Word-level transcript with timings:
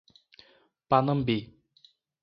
Panambi 0.89 1.37